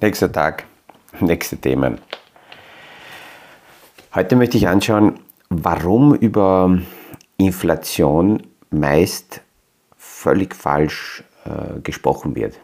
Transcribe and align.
Nächster 0.00 0.30
Tag, 0.30 0.64
nächste 1.20 1.56
Themen. 1.56 1.98
Heute 4.14 4.36
möchte 4.36 4.56
ich 4.56 4.68
anschauen, 4.68 5.18
warum 5.48 6.14
über 6.14 6.78
Inflation 7.36 8.42
meist 8.70 9.40
völlig 9.96 10.54
falsch 10.54 11.22
äh, 11.44 11.80
gesprochen 11.80 12.34
wird. 12.34 12.54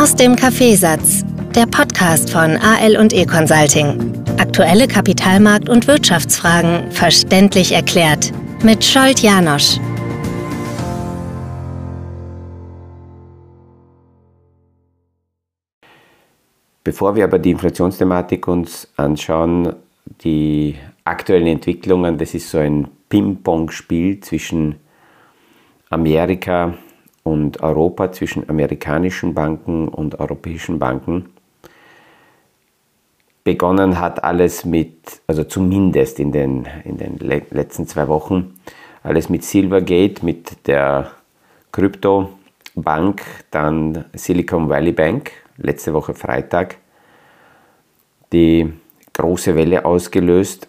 Aus 0.00 0.14
dem 0.14 0.36
Kaffeesatz, 0.36 1.24
der 1.54 1.66
Podcast 1.66 2.30
von 2.30 2.56
AL 2.56 2.96
und 2.96 3.12
E 3.12 3.26
Consulting. 3.26 4.14
Aktuelle 4.38 4.86
Kapitalmarkt- 4.86 5.68
und 5.68 5.86
Wirtschaftsfragen 5.86 6.90
verständlich 6.92 7.72
erklärt 7.72 8.32
mit 8.62 8.84
Scholt 8.84 9.20
Janosch. 9.20 9.78
Bevor 16.88 17.14
wir 17.16 17.24
aber 17.24 17.38
die 17.38 17.50
Inflationsthematik 17.50 18.48
uns 18.48 18.88
anschauen, 18.96 19.74
die 20.22 20.74
aktuellen 21.04 21.46
Entwicklungen, 21.46 22.16
das 22.16 22.32
ist 22.32 22.48
so 22.48 22.56
ein 22.56 22.88
Ping-Pong-Spiel 23.10 24.20
zwischen 24.20 24.76
Amerika 25.90 26.72
und 27.24 27.62
Europa, 27.62 28.10
zwischen 28.12 28.48
amerikanischen 28.48 29.34
Banken 29.34 29.88
und 29.88 30.18
europäischen 30.18 30.78
Banken. 30.78 31.26
Begonnen 33.44 34.00
hat 34.00 34.24
alles 34.24 34.64
mit, 34.64 35.20
also 35.26 35.44
zumindest 35.44 36.18
in 36.18 36.32
den, 36.32 36.66
in 36.86 36.96
den 36.96 37.18
letzten 37.18 37.86
zwei 37.86 38.08
Wochen, 38.08 38.54
alles 39.02 39.28
mit 39.28 39.44
Silvergate, 39.44 40.24
mit 40.24 40.66
der 40.66 41.10
Kryptobank, 41.70 43.20
dann 43.50 44.06
Silicon 44.14 44.70
Valley 44.70 44.92
Bank, 44.92 45.32
letzte 45.58 45.92
Woche 45.92 46.14
Freitag 46.14 46.78
die 48.32 48.72
große 49.12 49.54
Welle 49.54 49.84
ausgelöst. 49.84 50.68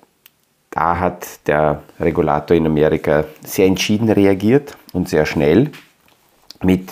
Da 0.72 1.00
hat 1.00 1.48
der 1.48 1.84
Regulator 2.00 2.56
in 2.56 2.66
Amerika 2.66 3.26
sehr 3.44 3.66
entschieden 3.66 4.10
reagiert 4.10 4.78
und 4.94 5.10
sehr 5.10 5.26
schnell 5.26 5.72
mit 6.62 6.92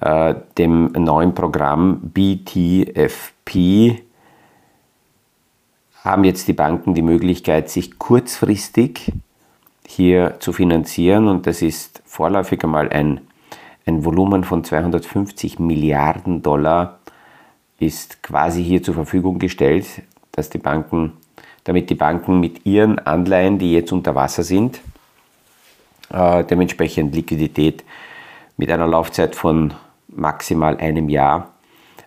äh, 0.00 0.34
dem 0.58 0.92
neuen 0.92 1.34
Programm 1.34 2.00
BTFP 2.12 4.02
haben 6.04 6.22
jetzt 6.22 6.46
die 6.46 6.52
Banken 6.52 6.94
die 6.94 7.02
Möglichkeit, 7.02 7.68
sich 7.68 7.98
kurzfristig 7.98 9.12
hier 9.86 10.36
zu 10.38 10.52
finanzieren 10.52 11.26
und 11.26 11.46
das 11.46 11.62
ist 11.62 12.00
vorläufig 12.04 12.62
einmal 12.62 12.90
ein, 12.90 13.22
ein 13.86 14.04
Volumen 14.04 14.44
von 14.44 14.64
250 14.64 15.58
Milliarden 15.60 16.42
Dollar 16.42 16.98
ist 17.78 18.22
quasi 18.22 18.62
hier 18.62 18.82
zur 18.82 18.94
Verfügung 18.94 19.38
gestellt, 19.38 19.86
dass 20.32 20.50
die 20.50 20.58
Banken, 20.58 21.12
damit 21.64 21.88
die 21.88 21.94
Banken 21.94 22.40
mit 22.40 22.66
ihren 22.66 22.98
Anleihen, 22.98 23.58
die 23.58 23.72
jetzt 23.72 23.92
unter 23.92 24.14
Wasser 24.14 24.42
sind, 24.42 24.80
äh, 26.10 26.44
dementsprechend 26.44 27.14
Liquidität 27.14 27.84
mit 28.56 28.70
einer 28.70 28.86
Laufzeit 28.86 29.36
von 29.36 29.74
maximal 30.08 30.76
einem 30.78 31.08
Jahr 31.08 31.52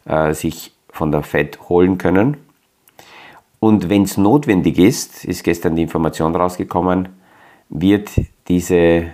äh, 0.05 0.33
sich 0.33 0.73
von 0.89 1.11
der 1.11 1.23
Fed 1.23 1.69
holen 1.69 1.97
können. 1.97 2.37
Und 3.59 3.89
wenn 3.89 4.03
es 4.03 4.17
notwendig 4.17 4.79
ist, 4.79 5.25
ist 5.25 5.43
gestern 5.43 5.75
die 5.75 5.83
Information 5.83 6.35
rausgekommen, 6.35 7.09
wird 7.69 8.09
diese, 8.47 9.11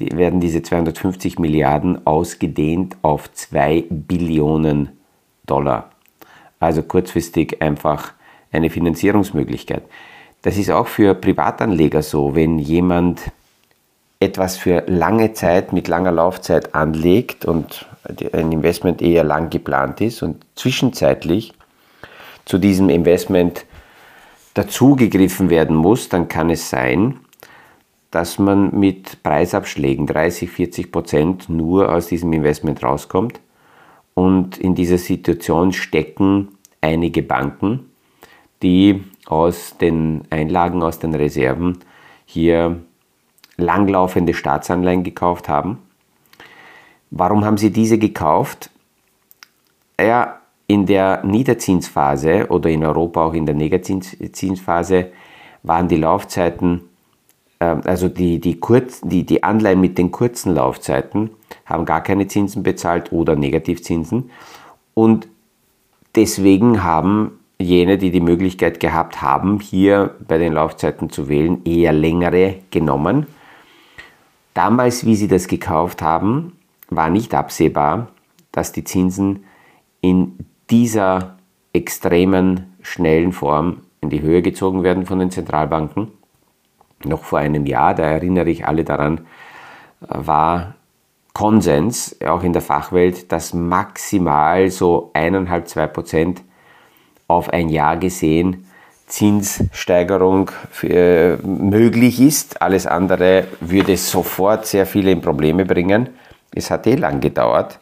die, 0.00 0.16
werden 0.16 0.40
diese 0.40 0.62
250 0.62 1.38
Milliarden 1.38 2.06
ausgedehnt 2.06 2.96
auf 3.02 3.32
2 3.32 3.84
Billionen 3.90 4.90
Dollar. 5.46 5.90
Also 6.58 6.82
kurzfristig 6.82 7.62
einfach 7.62 8.12
eine 8.52 8.70
Finanzierungsmöglichkeit. 8.70 9.82
Das 10.42 10.56
ist 10.56 10.70
auch 10.70 10.86
für 10.86 11.14
Privatanleger 11.14 12.02
so, 12.02 12.34
wenn 12.34 12.58
jemand 12.58 13.20
etwas 14.20 14.56
für 14.56 14.84
lange 14.86 15.32
Zeit 15.32 15.72
mit 15.72 15.88
langer 15.88 16.12
Laufzeit 16.12 16.74
anlegt 16.74 17.44
und 17.44 17.86
ein 18.32 18.52
Investment 18.52 19.02
eher 19.02 19.24
lang 19.24 19.50
geplant 19.50 20.00
ist 20.00 20.22
und 20.22 20.44
zwischenzeitlich 20.56 21.52
zu 22.44 22.58
diesem 22.58 22.88
Investment 22.88 23.64
dazugegriffen 24.54 25.48
werden 25.50 25.76
muss, 25.76 26.08
dann 26.08 26.28
kann 26.28 26.50
es 26.50 26.68
sein, 26.68 27.20
dass 28.10 28.38
man 28.38 28.78
mit 28.78 29.22
Preisabschlägen 29.22 30.06
30, 30.06 30.50
40 30.50 30.92
Prozent 30.92 31.48
nur 31.48 31.92
aus 31.94 32.08
diesem 32.08 32.32
Investment 32.32 32.82
rauskommt 32.82 33.40
und 34.14 34.58
in 34.58 34.74
dieser 34.74 34.98
Situation 34.98 35.72
stecken 35.72 36.48
einige 36.80 37.22
Banken, 37.22 37.90
die 38.62 39.04
aus 39.26 39.76
den 39.78 40.22
Einlagen, 40.30 40.82
aus 40.82 40.98
den 40.98 41.14
Reserven 41.14 41.78
hier 42.24 42.80
langlaufende 43.56 44.34
Staatsanleihen 44.34 45.04
gekauft 45.04 45.48
haben. 45.48 45.78
Warum 47.10 47.44
haben 47.44 47.58
sie 47.58 47.70
diese 47.70 47.98
gekauft? 47.98 48.70
Ja, 50.00 50.40
in 50.66 50.86
der 50.86 51.24
Niederzinsphase 51.24 52.46
oder 52.48 52.70
in 52.70 52.84
Europa 52.84 53.24
auch 53.24 53.34
in 53.34 53.44
der 53.46 53.56
Negativzinsphase 53.56 55.10
waren 55.62 55.88
die 55.88 55.96
Laufzeiten, 55.96 56.82
also 57.60 58.08
die, 58.08 58.40
die, 58.40 58.58
Kurz, 58.58 59.00
die, 59.02 59.24
die 59.24 59.42
Anleihen 59.42 59.80
mit 59.80 59.98
den 59.98 60.10
kurzen 60.10 60.54
Laufzeiten, 60.54 61.30
haben 61.66 61.84
gar 61.84 62.02
keine 62.02 62.26
Zinsen 62.26 62.62
bezahlt 62.62 63.12
oder 63.12 63.36
Negativzinsen. 63.36 64.30
Und 64.94 65.28
deswegen 66.14 66.82
haben 66.82 67.38
jene, 67.58 67.98
die 67.98 68.10
die 68.10 68.22
Möglichkeit 68.22 68.80
gehabt 68.80 69.20
haben, 69.20 69.60
hier 69.60 70.16
bei 70.26 70.38
den 70.38 70.54
Laufzeiten 70.54 71.10
zu 71.10 71.28
wählen, 71.28 71.64
eher 71.64 71.92
längere 71.92 72.56
genommen. 72.70 73.26
Damals, 74.54 75.04
wie 75.04 75.14
sie 75.14 75.28
das 75.28 75.46
gekauft 75.46 76.02
haben, 76.02 76.56
war 76.88 77.10
nicht 77.10 77.34
absehbar, 77.34 78.08
dass 78.52 78.72
die 78.72 78.84
Zinsen 78.84 79.44
in 80.00 80.38
dieser 80.70 81.36
extremen, 81.72 82.74
schnellen 82.80 83.32
Form 83.32 83.82
in 84.00 84.08
die 84.08 84.22
Höhe 84.22 84.40
gezogen 84.40 84.82
werden 84.82 85.04
von 85.04 85.18
den 85.18 85.30
Zentralbanken. 85.30 86.08
Noch 87.04 87.24
vor 87.24 87.38
einem 87.38 87.66
Jahr, 87.66 87.94
da 87.94 88.04
erinnere 88.04 88.50
ich 88.50 88.66
alle 88.66 88.84
daran, 88.84 89.22
war 90.00 90.74
Konsens, 91.32 92.16
auch 92.26 92.42
in 92.42 92.52
der 92.52 92.62
Fachwelt, 92.62 93.30
dass 93.32 93.54
maximal 93.54 94.70
so 94.70 95.10
1,5-2 95.14 95.86
Prozent 95.86 96.42
auf 97.28 97.50
ein 97.50 97.68
Jahr 97.68 97.96
gesehen 97.96 98.66
Zinssteigerung 99.10 100.50
für, 100.70 101.38
möglich 101.42 102.20
ist. 102.20 102.62
Alles 102.62 102.86
andere 102.86 103.46
würde 103.60 103.96
sofort 103.96 104.66
sehr 104.66 104.86
viele 104.86 105.14
Probleme 105.16 105.66
bringen. 105.66 106.08
Es 106.54 106.70
hat 106.70 106.86
eh 106.86 106.94
lang 106.94 107.20
gedauert, 107.20 107.78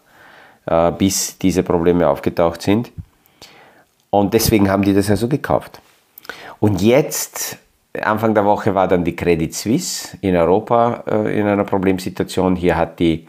äh, 0.67 0.91
bis 0.93 1.39
diese 1.39 1.63
Probleme 1.63 2.09
aufgetaucht 2.09 2.63
sind. 2.63 2.91
Und 4.11 4.35
deswegen 4.35 4.71
haben 4.71 4.83
die 4.83 4.95
das 4.95 5.11
also 5.11 5.29
gekauft. 5.29 5.81
Und 6.61 6.81
jetzt, 6.81 7.59
Anfang 8.03 8.35
der 8.35 8.45
Woche 8.45 8.75
war 8.75 8.89
dann 8.89 9.05
die 9.05 9.17
Credit 9.17 9.55
Suisse 9.55 10.17
in 10.21 10.37
Europa 10.37 11.05
äh, 11.07 11.39
in 11.39 11.47
einer 11.47 11.65
Problemsituation. 11.65 12.57
Hier 12.57 12.77
hat 12.77 12.99
die 12.99 13.27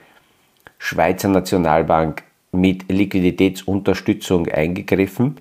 Schweizer 0.78 1.28
Nationalbank 1.28 2.24
mit 2.52 2.92
Liquiditätsunterstützung 2.92 4.48
eingegriffen 4.48 5.38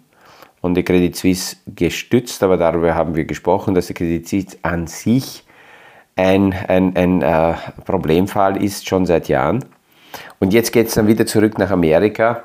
und 0.61 0.75
die 0.75 0.83
Credit 0.83 1.17
Suisse 1.17 1.57
gestützt, 1.67 2.43
aber 2.43 2.57
darüber 2.57 2.95
haben 2.95 3.15
wir 3.15 3.25
gesprochen, 3.25 3.75
dass 3.75 3.87
die 3.87 3.95
Credit 3.95 4.29
Suisse 4.29 4.59
an 4.63 4.87
sich 4.87 5.45
ein, 6.17 6.53
ein, 6.53 6.97
ein 6.97 7.23
äh, 7.23 7.55
Problemfall 7.85 8.63
ist, 8.63 8.89
schon 8.89 9.07
seit 9.07 9.29
Jahren. 9.29 9.65
Und 10.41 10.53
jetzt 10.53 10.73
geht 10.73 10.89
es 10.89 10.95
dann 10.95 11.07
wieder 11.07 11.27
zurück 11.27 11.59
nach 11.59 11.71
Amerika. 11.71 12.45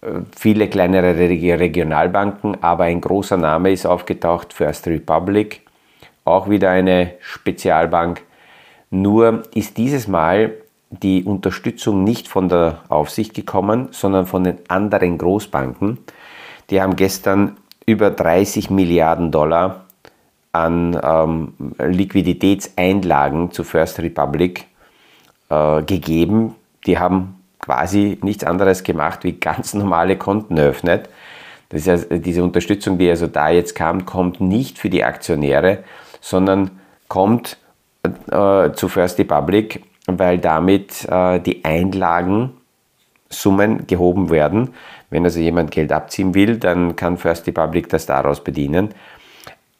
Äh, 0.00 0.20
viele 0.36 0.68
kleinere 0.68 1.16
Regionalbanken, 1.18 2.62
aber 2.62 2.84
ein 2.84 3.00
großer 3.00 3.36
Name 3.36 3.72
ist 3.72 3.86
aufgetaucht, 3.86 4.52
First 4.52 4.86
Republic, 4.86 5.63
auch 6.24 6.48
wieder 6.48 6.70
eine 6.70 7.12
Spezialbank. 7.20 8.22
Nur 8.90 9.42
ist 9.54 9.76
dieses 9.76 10.08
Mal 10.08 10.52
die 10.90 11.24
Unterstützung 11.24 12.04
nicht 12.04 12.28
von 12.28 12.48
der 12.48 12.80
Aufsicht 12.88 13.34
gekommen, 13.34 13.88
sondern 13.90 14.26
von 14.26 14.44
den 14.44 14.58
anderen 14.68 15.18
Großbanken. 15.18 15.98
Die 16.70 16.80
haben 16.80 16.96
gestern 16.96 17.56
über 17.86 18.10
30 18.10 18.70
Milliarden 18.70 19.30
Dollar 19.30 19.84
an 20.52 20.98
ähm, 21.02 21.52
Liquiditätseinlagen 21.78 23.50
zu 23.50 23.64
First 23.64 23.98
Republic 23.98 24.66
äh, 25.50 25.82
gegeben. 25.82 26.54
Die 26.86 26.98
haben 26.98 27.40
quasi 27.58 28.18
nichts 28.22 28.44
anderes 28.44 28.82
gemacht, 28.82 29.24
wie 29.24 29.32
ganz 29.32 29.74
normale 29.74 30.16
Konten 30.16 30.56
eröffnet. 30.56 31.08
Das 31.70 31.86
ja, 31.86 31.96
diese 31.96 32.44
Unterstützung, 32.44 32.98
die 32.98 33.10
also 33.10 33.26
da 33.26 33.48
jetzt 33.48 33.74
kam, 33.74 34.04
kommt 34.04 34.40
nicht 34.40 34.78
für 34.78 34.90
die 34.90 35.02
Aktionäre, 35.02 35.82
sondern 36.24 36.70
kommt 37.08 37.58
äh, 38.30 38.72
zu 38.72 38.88
First 38.88 39.18
Republic 39.18 39.82
weil 40.06 40.38
damit 40.38 41.06
äh, 41.08 41.40
die 41.40 41.64
Einlagen 41.64 42.52
Summen 43.30 43.86
gehoben 43.86 44.30
werden. 44.30 44.74
Wenn 45.10 45.24
also 45.24 45.40
jemand 45.40 45.70
Geld 45.70 45.92
abziehen 45.92 46.34
will, 46.34 46.58
dann 46.58 46.96
kann 46.96 47.16
First 47.16 47.46
Republic 47.46 47.88
das 47.88 48.06
daraus 48.06 48.42
bedienen. 48.42 48.90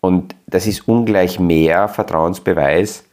Und 0.00 0.34
das 0.46 0.66
ist 0.66 0.88
ungleich 0.88 1.38
mehr 1.40 1.88
Vertrauensbeweis, 1.88 3.04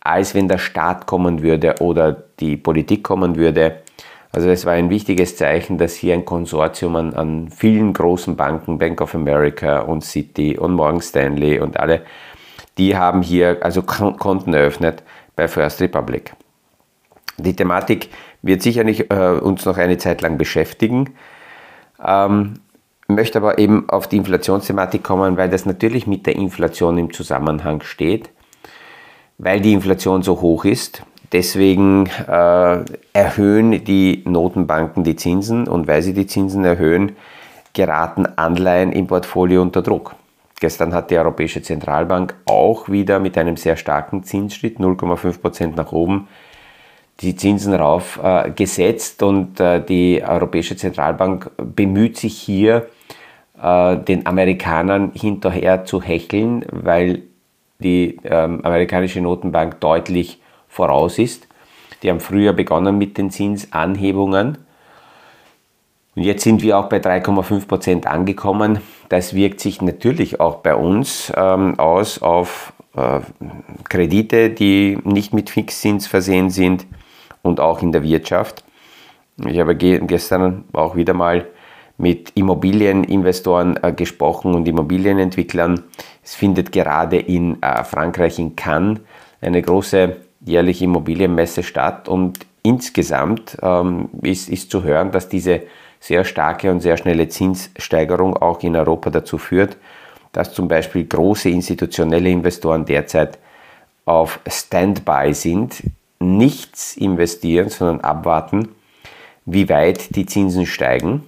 als 0.00 0.34
wenn 0.34 0.48
der 0.48 0.58
Staat 0.58 1.06
kommen 1.06 1.42
würde 1.42 1.76
oder 1.80 2.12
die 2.40 2.56
Politik 2.56 3.02
kommen 3.02 3.36
würde. 3.36 3.82
Also 4.30 4.50
es 4.50 4.66
war 4.66 4.74
ein 4.74 4.90
wichtiges 4.90 5.36
Zeichen, 5.36 5.78
dass 5.78 5.94
hier 5.94 6.14
ein 6.14 6.24
Konsortium 6.24 6.96
an, 6.96 7.14
an 7.14 7.48
vielen 7.48 7.94
großen 7.94 8.36
Banken, 8.36 8.78
Bank 8.78 9.00
of 9.00 9.14
America 9.14 9.80
und 9.80 10.04
Citi 10.04 10.58
und 10.58 10.74
Morgan 10.74 11.00
Stanley 11.00 11.60
und 11.60 11.80
alle, 11.80 12.02
die 12.78 12.96
haben 12.96 13.22
hier 13.22 13.58
also 13.62 13.82
Konten 13.82 14.54
eröffnet 14.54 15.02
bei 15.36 15.48
First 15.48 15.80
Republic. 15.80 16.34
Die 17.36 17.54
Thematik 17.54 18.10
wird 18.42 18.62
sicherlich 18.62 19.10
äh, 19.10 19.38
uns 19.40 19.64
noch 19.64 19.78
eine 19.78 19.98
Zeit 19.98 20.22
lang 20.22 20.38
beschäftigen. 20.38 21.14
Ähm, 22.04 22.54
möchte 23.08 23.38
aber 23.38 23.58
eben 23.58 23.88
auf 23.88 24.06
die 24.06 24.16
Inflationsthematik 24.16 25.02
kommen, 25.02 25.36
weil 25.36 25.48
das 25.48 25.66
natürlich 25.66 26.06
mit 26.06 26.26
der 26.26 26.36
Inflation 26.36 26.98
im 26.98 27.12
Zusammenhang 27.12 27.82
steht, 27.82 28.30
weil 29.38 29.60
die 29.60 29.72
Inflation 29.72 30.22
so 30.22 30.40
hoch 30.40 30.64
ist. 30.64 31.02
Deswegen 31.32 32.06
äh, 32.26 32.84
erhöhen 33.12 33.84
die 33.84 34.22
Notenbanken 34.26 35.04
die 35.04 35.16
Zinsen 35.16 35.68
und 35.68 35.86
weil 35.86 36.02
sie 36.02 36.14
die 36.14 36.26
Zinsen 36.26 36.64
erhöhen, 36.64 37.16
geraten 37.74 38.26
Anleihen 38.36 38.92
im 38.92 39.06
Portfolio 39.06 39.62
unter 39.62 39.82
Druck. 39.82 40.14
Gestern 40.60 40.92
hat 40.92 41.10
die 41.10 41.18
Europäische 41.18 41.62
Zentralbank 41.62 42.34
auch 42.46 42.88
wieder 42.88 43.20
mit 43.20 43.38
einem 43.38 43.56
sehr 43.56 43.76
starken 43.76 44.24
Zinsschritt, 44.24 44.78
0,5% 44.78 45.76
nach 45.76 45.92
oben, 45.92 46.28
die 47.20 47.36
Zinsen 47.36 47.74
rauf 47.74 48.20
äh, 48.22 48.50
gesetzt 48.50 49.22
und 49.22 49.60
äh, 49.60 49.84
die 49.84 50.22
Europäische 50.24 50.76
Zentralbank 50.76 51.50
bemüht 51.56 52.16
sich 52.16 52.38
hier, 52.38 52.88
äh, 53.60 53.96
den 53.96 54.26
Amerikanern 54.26 55.12
hinterher 55.14 55.84
zu 55.84 56.02
hecheln, 56.02 56.64
weil 56.70 57.22
die 57.80 58.18
ähm, 58.24 58.64
amerikanische 58.64 59.20
Notenbank 59.20 59.80
deutlich 59.80 60.40
voraus 60.68 61.18
ist. 61.18 61.46
Die 62.02 62.10
haben 62.10 62.20
früher 62.20 62.52
begonnen 62.52 62.98
mit 62.98 63.18
den 63.18 63.30
Zinsanhebungen. 63.30 64.58
Und 66.18 66.24
jetzt 66.24 66.42
sind 66.42 66.62
wir 66.62 66.76
auch 66.76 66.88
bei 66.88 66.96
3,5 66.96 67.68
Prozent 67.68 68.06
angekommen. 68.08 68.80
Das 69.08 69.34
wirkt 69.34 69.60
sich 69.60 69.80
natürlich 69.80 70.40
auch 70.40 70.56
bei 70.56 70.74
uns 70.74 71.32
ähm, 71.36 71.78
aus 71.78 72.20
auf 72.20 72.72
äh, 72.96 73.20
Kredite, 73.88 74.50
die 74.50 74.98
nicht 75.04 75.32
mit 75.32 75.48
Fixzins 75.48 76.08
versehen 76.08 76.50
sind 76.50 76.86
und 77.42 77.60
auch 77.60 77.82
in 77.82 77.92
der 77.92 78.02
Wirtschaft. 78.02 78.64
Ich 79.46 79.60
habe 79.60 79.76
gestern 79.76 80.64
auch 80.72 80.96
wieder 80.96 81.14
mal 81.14 81.46
mit 81.98 82.32
Immobilieninvestoren 82.34 83.78
äh, 83.84 83.92
gesprochen 83.92 84.56
und 84.56 84.66
Immobilienentwicklern. 84.66 85.84
Es 86.24 86.34
findet 86.34 86.72
gerade 86.72 87.18
in 87.18 87.62
äh, 87.62 87.84
Frankreich 87.84 88.40
in 88.40 88.56
Cannes 88.56 88.98
eine 89.40 89.62
große 89.62 90.16
jährliche 90.44 90.82
Immobilienmesse 90.82 91.62
statt 91.62 92.08
und 92.08 92.40
insgesamt 92.64 93.56
ähm, 93.62 94.08
ist, 94.22 94.48
ist 94.48 94.72
zu 94.72 94.82
hören, 94.82 95.12
dass 95.12 95.28
diese 95.28 95.62
sehr 96.00 96.24
starke 96.24 96.70
und 96.70 96.80
sehr 96.80 96.96
schnelle 96.96 97.28
Zinssteigerung 97.28 98.36
auch 98.36 98.62
in 98.62 98.76
Europa 98.76 99.10
dazu 99.10 99.38
führt, 99.38 99.76
dass 100.32 100.52
zum 100.52 100.68
Beispiel 100.68 101.04
große 101.04 101.48
institutionelle 101.48 102.30
Investoren 102.30 102.84
derzeit 102.84 103.38
auf 104.04 104.40
Standby 104.46 105.34
sind, 105.34 105.82
nichts 106.20 106.96
investieren, 106.96 107.68
sondern 107.68 108.00
abwarten, 108.00 108.68
wie 109.44 109.68
weit 109.68 110.14
die 110.16 110.26
Zinsen 110.26 110.66
steigen. 110.66 111.24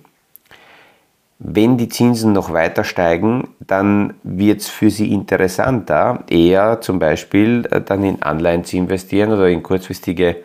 Wenn 1.38 1.78
die 1.78 1.88
Zinsen 1.88 2.32
noch 2.32 2.52
weiter 2.52 2.84
steigen, 2.84 3.48
dann 3.60 4.14
wird 4.22 4.60
es 4.60 4.68
für 4.68 4.90
sie 4.90 5.10
interessanter, 5.10 6.24
eher 6.28 6.82
zum 6.82 6.98
Beispiel 6.98 7.66
äh, 7.70 7.80
dann 7.80 8.04
in 8.04 8.20
Anleihen 8.22 8.64
zu 8.64 8.76
investieren 8.76 9.32
oder 9.32 9.48
in 9.48 9.62
kurzfristige 9.62 10.36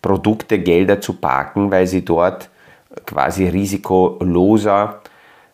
Produkte, 0.00 0.58
Gelder 0.58 1.00
zu 1.00 1.12
parken, 1.12 1.70
weil 1.70 1.86
sie 1.86 2.04
dort 2.04 2.50
quasi 3.06 3.46
risikoloser 3.48 5.00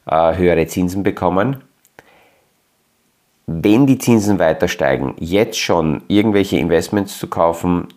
äh, 0.07 0.37
höhere 0.37 0.67
Zinsen 0.67 1.03
bekommen. 1.03 1.63
Wenn 3.47 3.87
die 3.87 3.99
Zinsen 3.99 4.39
weiter 4.39 4.69
steigen, 4.69 5.15
jetzt 5.19 5.59
schon 5.59 6.03
irgendwelche 6.09 6.59
Investments 6.59 7.19
zu 7.19 7.29
kaufen, 7.29 7.89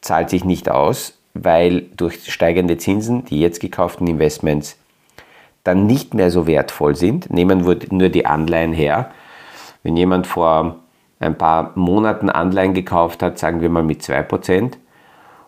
zahlt 0.00 0.30
sich 0.30 0.44
nicht 0.44 0.70
aus, 0.70 1.18
weil 1.34 1.82
durch 1.96 2.30
steigende 2.32 2.76
Zinsen 2.76 3.24
die 3.24 3.40
jetzt 3.40 3.60
gekauften 3.60 4.06
Investments 4.06 4.76
dann 5.64 5.86
nicht 5.86 6.14
mehr 6.14 6.30
so 6.30 6.46
wertvoll 6.46 6.96
sind. 6.96 7.30
Nehmen 7.30 7.66
wir 7.66 7.78
nur 7.90 8.08
die 8.08 8.26
Anleihen 8.26 8.72
her. 8.72 9.10
Wenn 9.82 9.96
jemand 9.96 10.26
vor 10.26 10.76
ein 11.18 11.36
paar 11.36 11.72
Monaten 11.74 12.30
Anleihen 12.30 12.74
gekauft 12.74 13.22
hat, 13.22 13.38
sagen 13.38 13.60
wir 13.60 13.68
mal 13.68 13.82
mit 13.82 14.02
2%, 14.02 14.72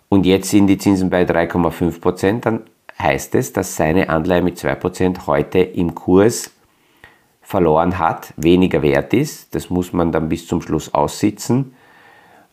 und 0.08 0.26
jetzt 0.26 0.50
sind 0.50 0.66
die 0.66 0.76
Zinsen 0.76 1.08
bei 1.08 1.22
3,5%, 1.22 2.40
dann 2.40 2.60
heißt 2.98 3.34
es, 3.34 3.52
dass 3.52 3.76
seine 3.76 4.08
Anleihe 4.08 4.42
mit 4.42 4.58
2% 4.58 5.26
heute 5.26 5.58
im 5.58 5.94
Kurs 5.94 6.50
verloren 7.40 7.98
hat, 7.98 8.32
weniger 8.36 8.82
wert 8.82 9.12
ist. 9.12 9.54
Das 9.54 9.68
muss 9.68 9.92
man 9.92 10.12
dann 10.12 10.28
bis 10.28 10.46
zum 10.46 10.62
Schluss 10.62 10.94
aussitzen. 10.94 11.74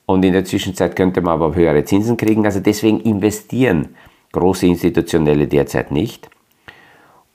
Und 0.06 0.26
in 0.26 0.34
der 0.34 0.44
Zwischenzeit 0.44 0.96
könnte 0.96 1.22
man 1.22 1.34
aber 1.34 1.56
höhere 1.56 1.84
Zinsen 1.86 2.18
kriegen. 2.18 2.46
Also 2.46 2.60
deswegen 2.60 3.00
investieren 3.02 3.96
große 4.32 4.66
Institutionelle 4.66 5.48
derzeit 5.48 5.92
nicht. 5.92 6.30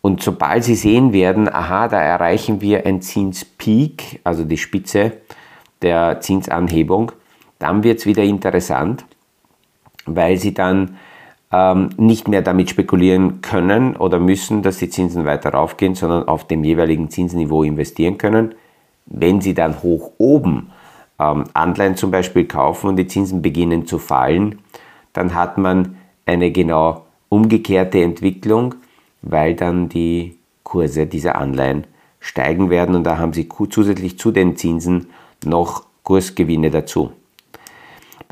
Und 0.00 0.22
sobald 0.22 0.64
sie 0.64 0.74
sehen 0.74 1.12
werden, 1.12 1.48
aha, 1.48 1.88
da 1.88 2.00
erreichen 2.00 2.60
wir 2.60 2.84
ein 2.84 3.00
Zinspeak, 3.00 4.20
also 4.22 4.44
die 4.44 4.58
Spitze 4.58 5.12
der 5.80 6.20
Zinsanhebung, 6.20 7.12
dann 7.58 7.82
wird 7.82 8.00
es 8.00 8.06
wieder 8.06 8.22
interessant, 8.22 9.06
weil 10.04 10.36
sie 10.36 10.52
dann 10.52 10.98
ähm, 11.54 11.90
nicht 11.96 12.26
mehr 12.26 12.42
damit 12.42 12.70
spekulieren 12.70 13.40
können 13.40 13.94
oder 13.96 14.18
müssen, 14.18 14.62
dass 14.62 14.78
die 14.78 14.88
Zinsen 14.88 15.24
weiter 15.24 15.50
raufgehen, 15.50 15.94
sondern 15.94 16.26
auf 16.26 16.48
dem 16.48 16.64
jeweiligen 16.64 17.10
Zinsniveau 17.10 17.62
investieren 17.62 18.18
können. 18.18 18.56
Wenn 19.06 19.40
sie 19.40 19.54
dann 19.54 19.80
hoch 19.82 20.12
oben 20.18 20.72
ähm, 21.20 21.44
Anleihen 21.54 21.96
zum 21.96 22.10
Beispiel 22.10 22.46
kaufen 22.46 22.88
und 22.88 22.96
die 22.96 23.06
Zinsen 23.06 23.40
beginnen 23.40 23.86
zu 23.86 23.98
fallen, 23.98 24.58
dann 25.12 25.34
hat 25.34 25.56
man 25.56 25.96
eine 26.26 26.50
genau 26.50 27.04
umgekehrte 27.28 28.02
Entwicklung, 28.02 28.74
weil 29.22 29.54
dann 29.54 29.88
die 29.88 30.36
Kurse 30.64 31.06
dieser 31.06 31.36
Anleihen 31.36 31.86
steigen 32.18 32.68
werden 32.68 32.96
und 32.96 33.04
da 33.04 33.18
haben 33.18 33.32
sie 33.32 33.48
zusätzlich 33.70 34.18
zu 34.18 34.32
den 34.32 34.56
Zinsen 34.56 35.08
noch 35.44 35.84
Kursgewinne 36.02 36.70
dazu. 36.70 37.12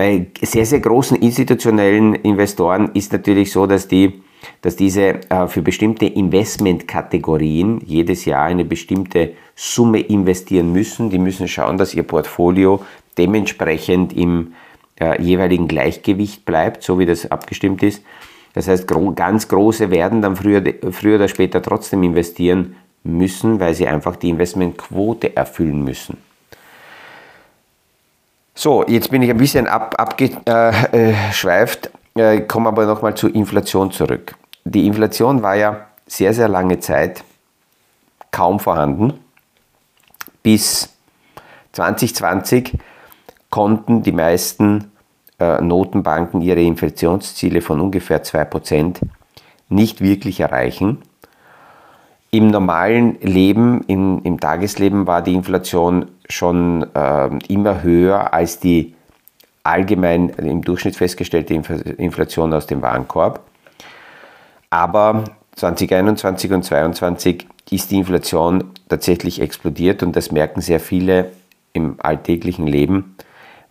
Bei 0.02 0.26
sehr, 0.42 0.66
sehr 0.66 0.80
großen 0.80 1.16
institutionellen 1.16 2.16
Investoren 2.16 2.90
ist 2.92 3.12
natürlich 3.12 3.52
so, 3.52 3.66
dass, 3.68 3.87
die, 3.87 4.21
dass 4.61 4.75
diese 4.75 5.21
äh, 5.30 5.47
für 5.47 5.62
bestimmte 5.62 6.06
Investmentkategorien 6.06 7.80
jedes 7.87 8.25
Jahr 8.25 8.47
eine 8.47 8.64
bestimmte 8.64 9.35
Summe 9.54 10.00
investieren 10.00 10.73
müssen. 10.73 11.11
Die 11.11 11.21
müssen 11.21 11.47
schauen, 11.47 11.78
dass 11.78 11.94
ihr 11.94 12.02
Portfolio 12.02 12.85
dementsprechend 13.16 14.12
im 14.12 14.54
äh, 14.99 15.23
jeweiligen 15.23 15.68
Gleichgewicht 15.68 16.44
bleibt, 16.44 16.82
so 16.82 16.99
wie 16.99 17.06
das 17.06 17.30
abgestimmt 17.30 17.85
ist. 17.85 18.02
Das 18.54 18.66
heißt, 18.66 18.88
gro 18.88 19.12
ganz 19.12 19.47
große 19.47 19.92
werden 19.92 20.21
dann 20.21 20.35
früher, 20.35 20.64
früher 20.90 21.14
oder 21.14 21.28
später 21.28 21.62
trotzdem 21.62 22.02
investieren 22.02 22.75
müssen, 23.04 23.61
weil 23.61 23.75
sie 23.75 23.87
einfach 23.87 24.16
die 24.16 24.30
Investmentquote 24.30 25.37
erfüllen 25.37 25.85
müssen. 25.85 26.32
So, 28.54 28.85
jetzt 28.87 29.11
bin 29.11 29.23
ich 29.23 29.30
ein 29.30 29.38
bisschen 29.38 29.66
ab, 29.66 29.94
abgeschweift, 29.99 31.90
äh, 32.14 32.40
komme 32.42 32.68
aber 32.68 32.85
nochmal 32.85 33.14
zur 33.14 33.35
Inflation 33.35 33.90
zurück. 33.90 34.35
Die 34.64 34.87
Inflation 34.87 35.42
war 35.42 35.54
ja 35.56 35.87
sehr, 36.06 36.35
sehr 36.35 36.49
lange 36.49 36.78
Zeit 36.78 37.25
kaum 38.30 38.61
vorhanden. 38.61 39.14
Bis 40.42 40.90
2020 41.73 42.78
konnten 43.49 44.02
die 44.02 44.12
meisten 44.12 44.92
äh, 45.38 45.61
Notenbanken 45.61 46.42
ihre 46.42 46.61
Inflationsziele 46.62 47.62
von 47.62 47.80
ungefähr 47.80 48.23
2% 48.23 49.00
nicht 49.68 50.00
wirklich 50.00 50.40
erreichen. 50.40 51.02
Im 52.35 52.47
normalen 52.47 53.21
Leben, 53.21 53.83
im, 53.89 54.23
im 54.25 54.41
Tagesleben 54.41 55.07
war 55.07 55.21
die 55.21 55.35
Inflation 55.35 56.07
schon 56.31 56.83
äh, 56.95 57.29
immer 57.49 57.83
höher 57.83 58.33
als 58.33 58.59
die 58.59 58.95
allgemein 59.65 60.31
im 60.31 60.62
Durchschnitt 60.62 60.97
festgestellte 60.97 61.53
Inflation 61.53 62.55
aus 62.55 62.67
dem 62.67 62.81
Warenkorb. 62.81 63.41
Aber 64.71 65.25
2021 65.57 66.53
und 66.53 66.65
2022 66.65 67.47
ist 67.71 67.91
die 67.91 67.99
Inflation 67.99 68.65
tatsächlich 68.89 69.43
explodiert 69.43 70.03
und 70.03 70.17
das 70.17 70.33
merken 70.33 70.62
sehr 70.62 70.81
viele 70.81 71.33
im 71.75 71.97
alltäglichen 71.99 72.67
Leben, 72.67 73.15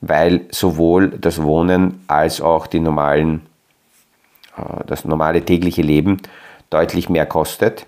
weil 0.01 0.41
sowohl 0.51 1.09
das 1.09 1.41
Wohnen 1.41 2.03
als 2.05 2.41
auch 2.41 2.67
die 2.67 2.79
normalen 2.79 3.41
äh, 4.55 4.83
das 4.85 5.03
normale 5.03 5.43
tägliche 5.43 5.81
Leben 5.81 6.17
deutlich 6.69 7.09
mehr 7.09 7.25
kostet. 7.25 7.87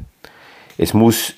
Es 0.78 0.94
muss 0.94 1.36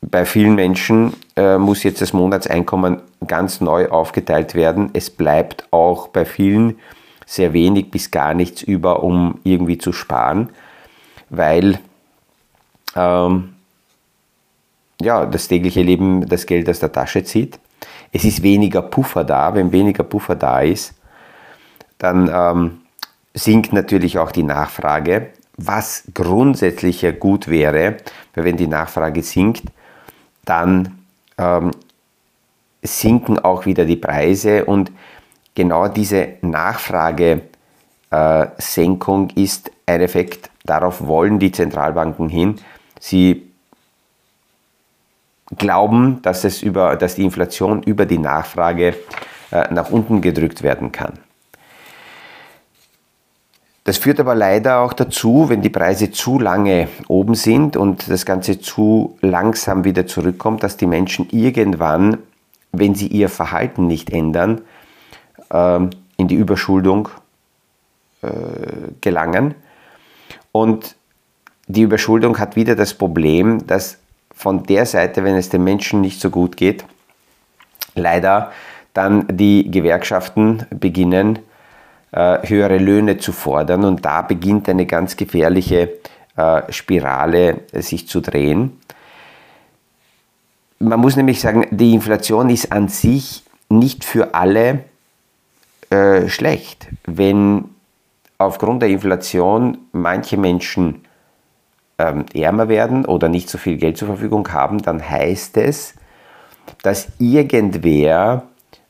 bei 0.00 0.24
vielen 0.24 0.54
Menschen 0.54 1.14
äh, 1.36 1.58
muss 1.58 1.82
jetzt 1.82 2.00
das 2.00 2.12
Monatseinkommen 2.12 3.02
ganz 3.26 3.60
neu 3.60 3.88
aufgeteilt 3.88 4.54
werden. 4.54 4.90
Es 4.92 5.10
bleibt 5.10 5.66
auch 5.70 6.08
bei 6.08 6.24
vielen 6.24 6.78
sehr 7.26 7.52
wenig 7.52 7.90
bis 7.90 8.10
gar 8.10 8.32
nichts 8.34 8.62
über, 8.62 9.02
um 9.02 9.40
irgendwie 9.44 9.76
zu 9.76 9.92
sparen, 9.92 10.50
weil 11.30 11.78
ähm, 12.96 13.54
ja, 15.00 15.26
das 15.26 15.48
tägliche 15.48 15.82
Leben 15.82 16.26
das 16.26 16.46
Geld 16.46 16.68
aus 16.68 16.80
der 16.80 16.92
Tasche 16.92 17.24
zieht. 17.24 17.58
Es 18.12 18.24
ist 18.24 18.42
weniger 18.42 18.82
Puffer 18.82 19.24
da. 19.24 19.54
Wenn 19.54 19.72
weniger 19.72 20.04
Puffer 20.04 20.34
da 20.34 20.60
ist, 20.60 20.94
dann 21.98 22.30
ähm, 22.32 22.80
sinkt 23.34 23.72
natürlich 23.72 24.18
auch 24.18 24.32
die 24.32 24.42
Nachfrage, 24.42 25.30
was 25.58 26.04
grundsätzlich 26.14 27.02
ja 27.02 27.10
gut 27.10 27.48
wäre, 27.48 27.96
weil 28.34 28.44
wenn 28.44 28.56
die 28.56 28.68
Nachfrage 28.68 29.22
sinkt, 29.22 29.64
dann 30.44 31.04
ähm, 31.36 31.72
sinken 32.82 33.38
auch 33.38 33.66
wieder 33.66 33.84
die 33.84 33.96
Preise 33.96 34.64
und 34.64 34.92
genau 35.54 35.88
diese 35.88 36.28
Nachfragesenkung 36.40 39.30
äh, 39.30 39.42
ist 39.42 39.70
ein 39.84 40.00
Effekt, 40.00 40.50
darauf 40.64 41.06
wollen 41.06 41.40
die 41.40 41.50
Zentralbanken 41.50 42.28
hin. 42.28 42.60
Sie 43.00 43.50
glauben, 45.56 46.22
dass, 46.22 46.44
es 46.44 46.62
über, 46.62 46.96
dass 46.96 47.16
die 47.16 47.24
Inflation 47.24 47.82
über 47.82 48.06
die 48.06 48.18
Nachfrage 48.18 48.94
äh, 49.50 49.72
nach 49.72 49.90
unten 49.90 50.20
gedrückt 50.20 50.62
werden 50.62 50.92
kann. 50.92 51.14
Das 53.88 53.96
führt 53.96 54.20
aber 54.20 54.34
leider 54.34 54.80
auch 54.80 54.92
dazu, 54.92 55.48
wenn 55.48 55.62
die 55.62 55.70
Preise 55.70 56.10
zu 56.10 56.38
lange 56.38 56.88
oben 57.08 57.34
sind 57.34 57.74
und 57.74 58.10
das 58.10 58.26
Ganze 58.26 58.60
zu 58.60 59.16
langsam 59.22 59.82
wieder 59.82 60.06
zurückkommt, 60.06 60.62
dass 60.62 60.76
die 60.76 60.86
Menschen 60.86 61.26
irgendwann, 61.30 62.18
wenn 62.70 62.94
sie 62.94 63.06
ihr 63.06 63.30
Verhalten 63.30 63.86
nicht 63.86 64.10
ändern, 64.10 64.60
ähm, 65.50 65.88
in 66.18 66.28
die 66.28 66.34
Überschuldung 66.34 67.08
äh, 68.20 68.28
gelangen. 69.00 69.54
Und 70.52 70.94
die 71.66 71.80
Überschuldung 71.80 72.38
hat 72.38 72.56
wieder 72.56 72.76
das 72.76 72.92
Problem, 72.92 73.66
dass 73.66 73.96
von 74.34 74.64
der 74.64 74.84
Seite, 74.84 75.24
wenn 75.24 75.34
es 75.34 75.48
den 75.48 75.64
Menschen 75.64 76.02
nicht 76.02 76.20
so 76.20 76.28
gut 76.28 76.58
geht, 76.58 76.84
leider 77.94 78.52
dann 78.92 79.24
die 79.28 79.70
Gewerkschaften 79.70 80.66
beginnen, 80.68 81.38
höhere 82.10 82.78
Löhne 82.78 83.18
zu 83.18 83.32
fordern 83.32 83.84
und 83.84 84.04
da 84.04 84.22
beginnt 84.22 84.66
eine 84.68 84.86
ganz 84.86 85.16
gefährliche 85.16 85.98
äh, 86.38 86.72
Spirale 86.72 87.62
äh, 87.72 87.82
sich 87.82 88.06
zu 88.06 88.20
drehen. 88.20 88.78
Man 90.78 91.00
muss 91.00 91.16
nämlich 91.16 91.40
sagen, 91.40 91.66
die 91.72 91.94
Inflation 91.94 92.48
ist 92.48 92.70
an 92.70 92.86
sich 92.86 93.42
nicht 93.68 94.04
für 94.04 94.34
alle 94.34 94.84
äh, 95.90 96.28
schlecht. 96.28 96.86
Wenn 97.06 97.64
aufgrund 98.38 98.82
der 98.82 98.88
Inflation 98.88 99.78
manche 99.90 100.36
Menschen 100.36 101.04
ähm, 101.98 102.24
ärmer 102.32 102.68
werden 102.68 103.04
oder 103.04 103.28
nicht 103.28 103.50
so 103.50 103.58
viel 103.58 103.76
Geld 103.76 103.96
zur 103.96 104.06
Verfügung 104.06 104.52
haben, 104.52 104.80
dann 104.80 105.02
heißt 105.02 105.56
es, 105.56 105.94
dass 106.84 107.08
irgendwer 107.18 108.44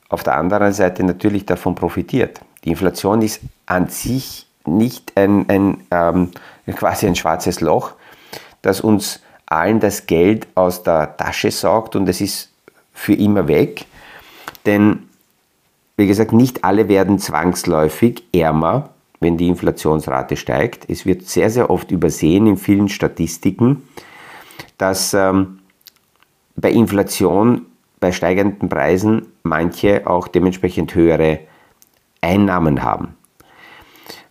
auf 0.07 0.21
der 0.21 0.35
anderen 0.37 0.73
Seite 0.73 1.03
natürlich 1.03 1.47
davon 1.47 1.73
profitiert. 1.73 2.41
Inflation 2.69 3.21
ist 3.21 3.41
an 3.65 3.89
sich 3.89 4.47
nicht 4.65 5.13
ein, 5.15 5.49
ein 5.49 5.77
ähm, 5.91 6.31
quasi 6.75 7.07
ein 7.07 7.15
schwarzes 7.15 7.61
Loch, 7.61 7.93
das 8.61 8.81
uns 8.81 9.21
allen 9.45 9.79
das 9.79 10.05
Geld 10.05 10.47
aus 10.55 10.83
der 10.83 11.17
Tasche 11.17 11.51
saugt 11.51 11.95
und 11.95 12.07
es 12.07 12.21
ist 12.21 12.49
für 12.93 13.13
immer 13.13 13.47
weg. 13.47 13.85
Denn, 14.65 15.07
wie 15.97 16.07
gesagt, 16.07 16.33
nicht 16.33 16.63
alle 16.63 16.87
werden 16.87 17.17
zwangsläufig 17.17 18.23
ärmer, 18.33 18.89
wenn 19.19 19.37
die 19.37 19.47
Inflationsrate 19.47 20.37
steigt. 20.37 20.89
Es 20.89 21.05
wird 21.05 21.23
sehr, 21.23 21.49
sehr 21.49 21.69
oft 21.69 21.91
übersehen 21.91 22.47
in 22.47 22.57
vielen 22.57 22.89
Statistiken, 22.89 23.83
dass 24.77 25.13
ähm, 25.13 25.59
bei 26.55 26.71
Inflation, 26.71 27.65
bei 27.99 28.11
steigenden 28.11 28.69
Preisen 28.69 29.27
manche 29.43 30.07
auch 30.07 30.27
dementsprechend 30.27 30.93
höhere 30.93 31.39
Einnahmen 32.21 32.83
haben. 32.83 33.15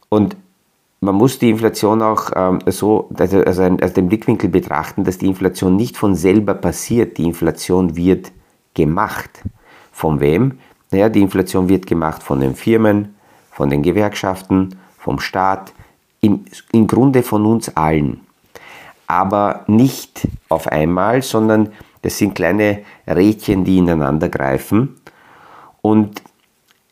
Und 0.08 0.36
man 1.00 1.14
muss 1.14 1.38
die 1.38 1.50
Inflation 1.50 2.02
auch 2.02 2.30
ähm, 2.34 2.58
so, 2.66 3.08
also, 3.16 3.40
also 3.42 3.62
aus 3.62 3.92
dem 3.92 4.08
Blickwinkel 4.08 4.50
betrachten, 4.50 5.04
dass 5.04 5.18
die 5.18 5.26
Inflation 5.26 5.76
nicht 5.76 5.96
von 5.96 6.14
selber 6.14 6.54
passiert. 6.54 7.18
Die 7.18 7.24
Inflation 7.24 7.96
wird 7.96 8.32
gemacht. 8.74 9.42
Von 9.92 10.20
wem? 10.20 10.58
Naja, 10.90 11.08
die 11.08 11.22
Inflation 11.22 11.68
wird 11.68 11.86
gemacht 11.86 12.22
von 12.22 12.40
den 12.40 12.54
Firmen, 12.54 13.14
von 13.50 13.70
den 13.70 13.82
Gewerkschaften, 13.82 14.76
vom 14.96 15.20
Staat, 15.20 15.72
im, 16.20 16.44
im 16.72 16.86
Grunde 16.86 17.22
von 17.22 17.46
uns 17.46 17.76
allen. 17.76 18.20
Aber 19.06 19.64
nicht 19.66 20.26
auf 20.48 20.66
einmal, 20.66 21.22
sondern 21.22 21.70
das 22.02 22.18
sind 22.18 22.34
kleine 22.34 22.82
Rädchen, 23.06 23.64
die 23.64 23.78
ineinander 23.78 24.28
greifen. 24.28 24.96
Und 25.80 26.22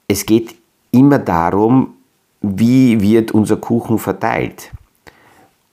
es 0.08 0.26
geht 0.26 0.56
immer 0.96 1.18
darum, 1.18 1.94
wie 2.40 3.00
wird 3.00 3.32
unser 3.32 3.56
Kuchen 3.56 3.98
verteilt. 3.98 4.70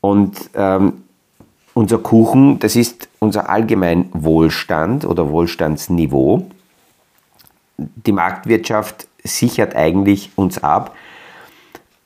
Und 0.02 0.50
ähm, 0.54 1.04
unser 1.74 1.98
Kuchen, 1.98 2.60
das 2.60 2.76
ist 2.76 3.08
unser 3.20 3.50
allgemein 3.50 4.10
Wohlstand 4.14 5.06
oder 5.06 5.30
Wohlstandsniveau. 5.30 6.46
Die 7.78 8.12
Marktwirtschaft 8.12 9.08
sichert 9.24 9.76
eigentlich 9.76 10.32
uns 10.36 10.62
ab. 10.62 10.96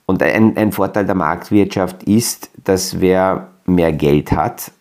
Und 0.05 0.23
ein, 0.23 0.55
ein 0.55 0.71
Vorteil 0.71 1.05
der 1.05 1.15
Marktwirtschaft 1.15 2.03
ist, 2.03 2.49
dass 2.63 3.01
wer 3.01 3.49
mehr 3.65 3.91
Geld 3.91 4.31
hat, 4.31 4.71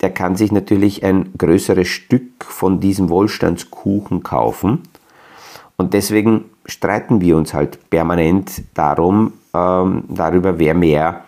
der 0.00 0.10
kann 0.10 0.34
sich 0.34 0.50
natürlich 0.50 1.04
ein 1.04 1.32
größeres 1.38 1.86
Stück 1.86 2.44
von 2.44 2.80
diesem 2.80 3.08
Wohlstandskuchen 3.08 4.24
kaufen. 4.24 4.80
Und 5.76 5.94
deswegen 5.94 6.46
streiten 6.66 7.20
wir 7.20 7.36
uns 7.36 7.54
halt 7.54 7.90
permanent 7.90 8.62
darum, 8.74 9.32
ähm, 9.54 10.04
darüber, 10.08 10.58
wer 10.58 10.74
mehr 10.74 11.24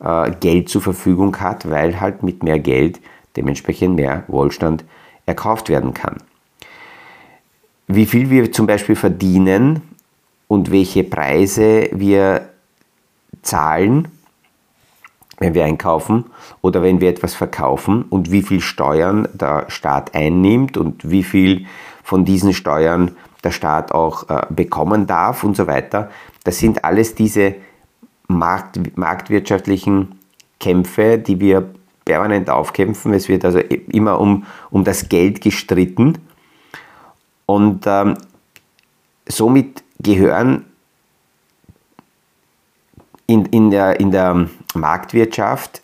äh, 0.00 0.30
Geld 0.40 0.68
zur 0.68 0.82
Verfügung 0.82 1.38
hat, 1.40 1.68
weil 1.68 2.00
halt 2.00 2.22
mit 2.22 2.42
mehr 2.42 2.58
Geld 2.58 3.00
dementsprechend 3.36 3.96
mehr 3.96 4.24
Wohlstand 4.28 4.84
erkauft 5.26 5.68
werden 5.68 5.94
kann. 5.94 6.18
Wie 7.86 8.06
viel 8.06 8.30
wir 8.30 8.52
zum 8.52 8.66
Beispiel 8.66 8.96
verdienen 8.96 9.82
und 10.48 10.70
welche 10.70 11.04
Preise 11.04 11.88
wir 11.92 12.48
zahlen, 13.42 14.08
wenn 15.38 15.54
wir 15.54 15.64
einkaufen 15.64 16.26
oder 16.62 16.82
wenn 16.82 17.00
wir 17.00 17.08
etwas 17.08 17.34
verkaufen 17.34 18.02
und 18.02 18.30
wie 18.30 18.42
viel 18.42 18.60
Steuern 18.60 19.28
der 19.32 19.66
Staat 19.68 20.14
einnimmt 20.14 20.76
und 20.76 21.10
wie 21.10 21.22
viel 21.22 21.66
von 22.02 22.24
diesen 22.24 22.52
Steuern 22.52 23.16
der 23.44 23.50
Staat 23.50 23.92
auch 23.92 24.28
äh, 24.28 24.46
bekommen 24.50 25.06
darf 25.06 25.44
und 25.44 25.56
so 25.56 25.66
weiter. 25.66 26.10
Das 26.44 26.58
sind 26.58 26.84
alles 26.84 27.14
diese 27.14 27.54
Markt, 28.26 28.96
marktwirtschaftlichen 28.96 30.18
Kämpfe, 30.60 31.18
die 31.18 31.40
wir 31.40 31.68
permanent 32.04 32.50
aufkämpfen. 32.50 33.12
Es 33.14 33.28
wird 33.28 33.44
also 33.44 33.58
immer 33.58 34.20
um, 34.20 34.44
um 34.70 34.84
das 34.84 35.08
Geld 35.08 35.40
gestritten. 35.40 36.18
Und 37.46 37.84
ähm, 37.86 38.16
somit 39.26 39.82
gehören 40.00 40.64
in, 43.26 43.46
in, 43.46 43.70
der, 43.70 44.00
in 44.00 44.10
der 44.10 44.48
Marktwirtschaft 44.74 45.82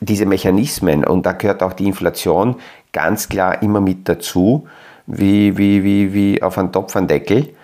diese 0.00 0.26
Mechanismen, 0.26 1.04
und 1.04 1.24
da 1.24 1.32
gehört 1.32 1.62
auch 1.62 1.72
die 1.72 1.86
Inflation 1.86 2.56
ganz 2.92 3.28
klar 3.28 3.62
immer 3.62 3.80
mit 3.80 4.08
dazu, 4.08 4.68
wie, 5.06 5.56
wie, 5.56 5.84
wie, 5.84 6.14
wie 6.14 6.42
auf 6.42 6.58
einen 6.58 6.72
Topf 6.72 6.96
einen 6.96 7.08
Deckel. 7.08 7.54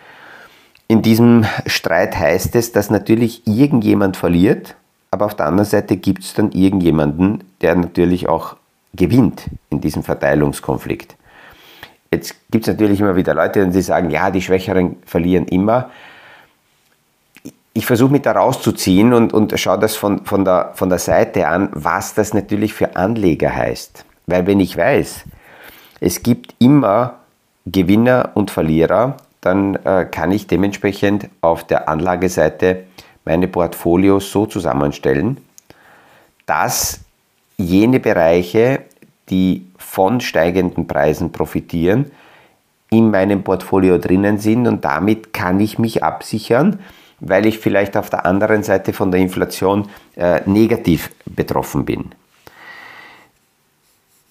In 0.89 1.03
diesem 1.03 1.47
Streit 1.67 2.19
heißt 2.19 2.57
es, 2.57 2.73
dass 2.73 2.91
natürlich 2.91 3.47
irgendjemand 3.47 4.17
verliert, 4.17 4.75
aber 5.11 5.27
auf 5.27 5.35
der 5.35 5.47
anderen 5.47 5.69
Seite 5.69 5.97
gibt 5.97 6.25
es 6.25 6.35
dann 6.35 6.53
irgendjemanden, 6.53 7.45
der 7.61 7.75
natürlich 7.75 8.29
auch 8.29 8.57
gewinnt 8.95 9.45
in 9.71 9.81
diesem 9.81 10.03
Verteilungskonflikt. 10.03 11.17
Jetzt 12.13 12.35
gibt 12.51 12.67
es 12.67 12.75
natürlich 12.75 13.01
immer 13.01 13.15
wieder 13.15 13.35
Leute, 13.35 13.69
die 13.69 13.83
sagen, 13.83 14.11
ja, 14.11 14.31
die 14.31 14.43
Schwächeren 14.43 14.97
verlieren 15.07 15.47
immer. 15.47 15.91
Ich 17.73 17.87
versuche 17.87 18.11
mich 18.11 18.23
da 18.23 18.33
rauszuziehen 18.33 19.13
und, 19.13 19.33
und 19.33 19.59
schaue 19.61 19.79
das 19.79 19.95
von, 19.95 20.25
von, 20.25 20.45
der, 20.45 20.73
von 20.75 20.89
der 20.89 20.99
Seite 20.99 21.47
an, 21.47 21.69
was 21.73 22.15
das 22.15 22.35
natürlich 22.35 22.75
für 22.75 22.97
Anleger 22.97 23.55
heißt. 23.55 24.05
Weil 24.27 24.47
wenn 24.49 24.59
ich 24.59 24.77
weiß, 24.77 25.25
es 26.01 26.23
gibt 26.25 26.57
immer 26.59 27.20
Gewinner 27.67 28.31
und 28.35 28.51
Verlierer, 28.51 29.17
dann 29.41 29.77
äh, 29.77 30.07
kann 30.11 30.33
ich 30.33 30.47
dementsprechend 30.47 31.29
auf 31.41 31.65
der 31.65 31.89
Anlageseite 31.89 32.85
meine 33.25 33.49
Portfolios 33.49 34.31
so 34.33 34.47
zusammenstellen, 34.47 35.39
dass 36.47 37.01
jene 37.57 38.01
Bereiche, 38.01 38.81
die 39.29 39.67
von 39.79 40.21
steigenden 40.21 40.87
Preisen 40.87 41.33
profitieren, 41.33 42.11
in 42.91 43.11
meinem 43.11 43.45
Portfolio 43.45 43.99
drinnen 43.99 44.39
sind 44.39 44.67
und 44.67 44.85
damit 44.85 45.33
kann 45.33 45.61
ich 45.61 45.79
mich 45.79 46.03
absichern, 46.03 46.81
weil 47.21 47.47
ich 47.47 47.59
vielleicht 47.59 47.97
auf 47.97 48.11
der 48.11 48.27
anderen 48.27 48.63
Seite 48.63 48.93
von 48.93 49.11
der 49.11 49.21
Inflation 49.21 49.89
äh, 50.17 50.41
negativ 50.47 51.11
betroffen 51.27 51.85
bin. 51.85 52.11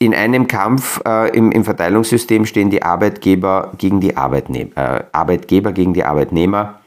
In 0.01 0.15
einem 0.15 0.47
Kampf 0.47 1.01
äh, 1.05 1.29
im, 1.37 1.51
im, 1.51 1.65
Verteilungssystem 1.65 2.45
stehen 2.45 2.69
die 2.69 2.81
Arbeitgeber 2.81 3.73
gegen 3.77 3.99
die 3.99 4.15
Arbeitnehmer, 4.15 4.71
äh, 4.77 5.03
Arbeitgeber 5.11 5.73
gegen 5.73 5.93
die 5.93 6.05
Arbeitnehmer. 6.05 6.79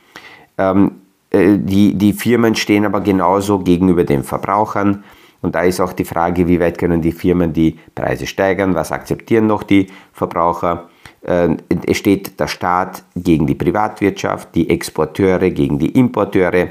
Ähm, 0.56 0.92
äh, 1.30 1.58
die, 1.58 1.94
die 1.94 2.14
Firmen 2.14 2.54
stehen 2.54 2.86
aber 2.86 3.02
genauso 3.02 3.58
gegenüber 3.58 4.04
den 4.04 4.24
Verbrauchern. 4.24 5.04
Und 5.42 5.54
da 5.54 5.60
ist 5.60 5.78
auch 5.78 5.92
die 5.92 6.06
Frage, 6.06 6.48
wie 6.48 6.58
weit 6.58 6.78
können 6.78 7.02
die 7.02 7.12
Firmen 7.12 7.52
die 7.52 7.78
Preise 7.94 8.26
steigern, 8.26 8.74
was 8.74 8.92
akzeptieren 8.92 9.46
noch 9.46 9.62
die 9.62 9.88
Verbraucher. 10.14 10.88
Äh, 11.20 11.56
es 11.86 11.98
steht 11.98 12.40
der 12.40 12.48
Staat 12.48 13.02
gegen 13.14 13.46
die 13.46 13.54
Privatwirtschaft, 13.54 14.54
die 14.54 14.70
Exporteure 14.70 15.50
gegen 15.50 15.78
die 15.78 15.90
Importeure. 15.90 16.70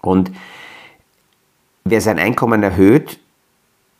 Und 0.00 0.30
wer 1.84 2.00
sein 2.00 2.18
Einkommen 2.18 2.62
erhöht, 2.62 3.18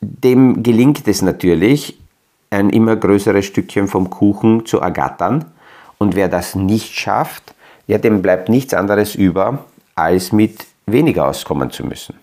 dem 0.01 0.63
gelingt 0.63 1.07
es 1.07 1.21
natürlich, 1.21 1.97
ein 2.49 2.69
immer 2.69 2.95
größeres 2.95 3.45
Stückchen 3.45 3.87
vom 3.87 4.09
Kuchen 4.09 4.65
zu 4.65 4.79
ergattern. 4.79 5.45
Und 5.97 6.15
wer 6.15 6.29
das 6.29 6.55
nicht 6.55 6.93
schafft, 6.93 7.55
ja, 7.87 7.97
dem 7.97 8.21
bleibt 8.21 8.49
nichts 8.49 8.73
anderes 8.73 9.15
über, 9.15 9.65
als 9.95 10.31
mit 10.31 10.65
weniger 10.85 11.27
auskommen 11.27 11.71
zu 11.71 11.85
müssen. 11.85 12.15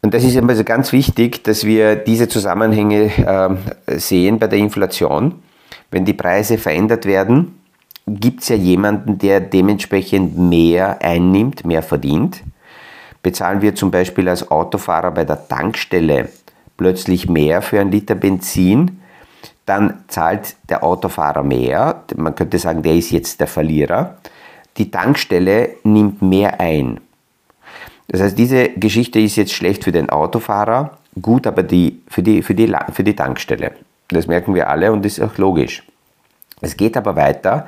Und 0.00 0.14
das 0.14 0.24
ist 0.24 0.36
also 0.36 0.64
ganz 0.64 0.92
wichtig, 0.92 1.42
dass 1.44 1.64
wir 1.64 1.96
diese 1.96 2.28
Zusammenhänge 2.28 3.10
äh, 3.86 3.98
sehen 3.98 4.38
bei 4.38 4.46
der 4.46 4.58
Inflation. 4.58 5.42
Wenn 5.90 6.04
die 6.04 6.12
Preise 6.12 6.56
verändert 6.56 7.04
werden, 7.04 7.58
gibt 8.06 8.42
es 8.42 8.48
ja 8.48 8.56
jemanden, 8.56 9.18
der 9.18 9.40
dementsprechend 9.40 10.38
mehr 10.38 11.02
einnimmt, 11.02 11.64
mehr 11.66 11.82
verdient. 11.82 12.42
Bezahlen 13.22 13.62
wir 13.62 13.74
zum 13.74 13.90
Beispiel 13.90 14.28
als 14.28 14.50
Autofahrer 14.50 15.10
bei 15.10 15.24
der 15.24 15.48
Tankstelle 15.48 16.28
plötzlich 16.76 17.28
mehr 17.28 17.60
für 17.60 17.80
ein 17.80 17.90
Liter 17.90 18.14
Benzin, 18.14 19.00
dann 19.66 20.04
zahlt 20.08 20.56
der 20.70 20.82
Autofahrer 20.82 21.42
mehr. 21.42 22.04
Man 22.16 22.34
könnte 22.34 22.58
sagen, 22.58 22.82
der 22.82 22.94
ist 22.94 23.10
jetzt 23.10 23.40
der 23.40 23.48
Verlierer. 23.48 24.16
Die 24.78 24.90
Tankstelle 24.90 25.70
nimmt 25.82 26.22
mehr 26.22 26.60
ein. 26.60 27.00
Das 28.06 28.22
heißt, 28.22 28.38
diese 28.38 28.70
Geschichte 28.70 29.20
ist 29.20 29.36
jetzt 29.36 29.52
schlecht 29.52 29.84
für 29.84 29.92
den 29.92 30.08
Autofahrer, 30.08 30.96
gut 31.20 31.46
aber 31.46 31.62
die, 31.62 32.00
für, 32.08 32.22
die, 32.22 32.42
für, 32.42 32.54
die, 32.54 32.74
für 32.92 33.04
die 33.04 33.14
Tankstelle. 33.14 33.72
Das 34.08 34.26
merken 34.26 34.54
wir 34.54 34.70
alle 34.70 34.90
und 34.90 35.04
ist 35.04 35.20
auch 35.20 35.36
logisch. 35.36 35.82
Es 36.62 36.76
geht 36.76 36.96
aber 36.96 37.16
weiter, 37.16 37.66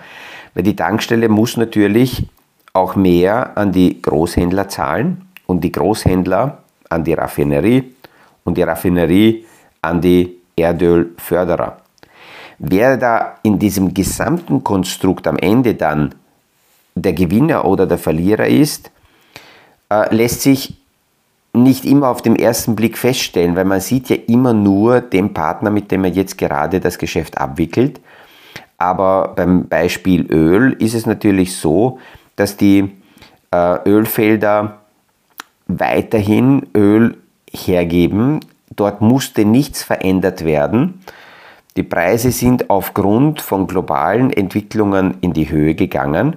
weil 0.55 0.63
die 0.63 0.77
Tankstelle 0.77 1.29
muss 1.29 1.59
natürlich 1.59 2.27
auch 2.73 2.97
mehr 2.97 3.59
an 3.59 3.73
die 3.73 4.01
Großhändler 4.01 4.69
zahlen 4.69 5.30
und 5.51 5.63
die 5.65 5.73
Großhändler 5.73 6.59
an 6.89 7.03
die 7.03 7.15
Raffinerie 7.15 7.93
und 8.45 8.57
die 8.57 8.63
Raffinerie 8.63 9.45
an 9.83 10.01
die 10.01 10.37
Erdölförderer. 10.57 11.79
Wer 12.59 12.97
da 12.97 13.39
in 13.43 13.59
diesem 13.59 13.93
gesamten 13.93 14.63
Konstrukt 14.63 15.27
am 15.27 15.37
Ende 15.39 15.75
dann 15.75 16.15
der 16.95 17.15
Gewinner 17.15 17.65
oder 17.65 17.87
der 17.87 17.99
Verlierer 17.99 18.47
ist, 18.47 18.91
äh, 19.91 20.15
lässt 20.15 20.43
sich 20.43 20.77
nicht 21.53 21.85
immer 21.85 22.09
auf 22.09 22.23
den 22.23 22.37
ersten 22.37 22.77
Blick 22.77 22.97
feststellen, 22.97 23.57
weil 23.57 23.65
man 23.65 23.81
sieht 23.81 24.09
ja 24.09 24.17
immer 24.29 24.53
nur 24.53 25.01
den 25.01 25.35
Partner, 25.35 25.71
mit 25.71 25.91
dem 25.91 26.03
man 26.03 26.15
jetzt 26.15 26.39
gerade 26.39 26.79
das 26.79 26.97
Geschäft 26.97 27.39
abwickelt. 27.39 28.01
Aber 28.79 29.33
beim 29.35 29.67
Beispiel 29.67 30.31
Öl 30.31 30.75
ist 30.75 30.95
es 30.95 31.07
natürlich 31.07 31.57
so, 31.57 31.99
dass 32.37 32.57
die 32.57 32.93
äh, 33.51 33.89
Ölfelder 33.89 34.80
weiterhin 35.79 36.67
Öl 36.75 37.17
hergeben. 37.53 38.41
Dort 38.75 39.01
musste 39.01 39.45
nichts 39.45 39.83
verändert 39.83 40.45
werden. 40.45 41.03
Die 41.77 41.83
Preise 41.83 42.33
sind 42.33 42.71
aufgrund 42.71 43.41
von 43.41 43.67
globalen 43.67 44.33
Entwicklungen 44.33 45.19
in 45.21 45.33
die 45.33 45.51
Höhe 45.51 45.75
gegangen 45.75 46.37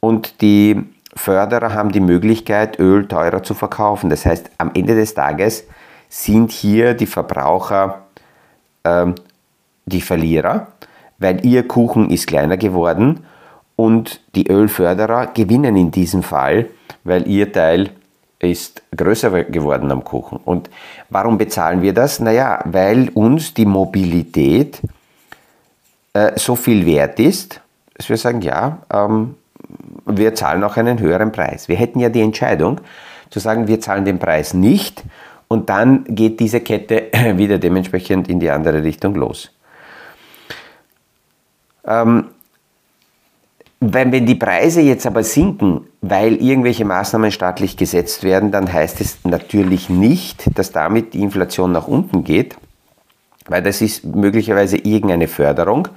und 0.00 0.42
die 0.42 0.82
Förderer 1.14 1.74
haben 1.74 1.92
die 1.92 2.00
Möglichkeit, 2.00 2.78
Öl 2.78 3.08
teurer 3.08 3.42
zu 3.42 3.54
verkaufen. 3.54 4.10
Das 4.10 4.24
heißt, 4.24 4.50
am 4.58 4.70
Ende 4.74 4.94
des 4.94 5.14
Tages 5.14 5.64
sind 6.08 6.52
hier 6.52 6.94
die 6.94 7.06
Verbraucher 7.06 8.02
ähm, 8.84 9.14
die 9.86 10.00
Verlierer, 10.00 10.68
weil 11.18 11.44
ihr 11.44 11.66
Kuchen 11.66 12.10
ist 12.10 12.26
kleiner 12.26 12.56
geworden 12.56 13.24
und 13.76 14.20
die 14.34 14.48
Ölförderer 14.48 15.28
gewinnen 15.28 15.76
in 15.76 15.90
diesem 15.90 16.22
Fall, 16.22 16.68
weil 17.04 17.26
ihr 17.28 17.52
Teil 17.52 17.90
ist 18.48 18.82
größer 18.96 19.44
geworden 19.44 19.90
am 19.90 20.02
Kuchen. 20.02 20.40
Und 20.44 20.70
warum 21.10 21.38
bezahlen 21.38 21.82
wir 21.82 21.92
das? 21.92 22.20
Naja, 22.20 22.60
weil 22.64 23.10
uns 23.10 23.54
die 23.54 23.66
Mobilität 23.66 24.80
äh, 26.14 26.32
so 26.36 26.56
viel 26.56 26.86
wert 26.86 27.20
ist, 27.20 27.60
dass 27.94 28.08
wir 28.08 28.16
sagen, 28.16 28.40
ja, 28.40 28.78
ähm, 28.92 29.34
wir 30.06 30.34
zahlen 30.34 30.64
auch 30.64 30.76
einen 30.76 30.98
höheren 30.98 31.32
Preis. 31.32 31.68
Wir 31.68 31.76
hätten 31.76 32.00
ja 32.00 32.08
die 32.08 32.22
Entscheidung 32.22 32.80
zu 33.28 33.38
sagen, 33.38 33.68
wir 33.68 33.80
zahlen 33.80 34.04
den 34.04 34.18
Preis 34.18 34.54
nicht 34.54 35.04
und 35.48 35.68
dann 35.68 36.04
geht 36.04 36.40
diese 36.40 36.60
Kette 36.60 37.08
wieder 37.36 37.58
dementsprechend 37.58 38.28
in 38.28 38.40
die 38.40 38.50
andere 38.50 38.82
Richtung 38.82 39.14
los. 39.14 39.50
Ähm, 41.84 42.26
wenn, 43.80 44.12
wenn 44.12 44.26
die 44.26 44.34
Preise 44.34 44.80
jetzt 44.80 45.06
aber 45.06 45.22
sinken, 45.22 45.86
weil 46.02 46.36
irgendwelche 46.36 46.84
Maßnahmen 46.84 47.32
staatlich 47.32 47.76
gesetzt 47.76 48.22
werden, 48.22 48.50
dann 48.50 48.72
heißt 48.72 49.00
es 49.00 49.18
natürlich 49.24 49.88
nicht, 49.88 50.56
dass 50.58 50.72
damit 50.72 51.14
die 51.14 51.20
Inflation 51.22 51.72
nach 51.72 51.88
unten 51.88 52.22
geht, 52.24 52.56
weil 53.46 53.62
das 53.62 53.80
ist 53.80 54.04
möglicherweise 54.04 54.76
irgendeine 54.76 55.28
Förderung 55.28 55.88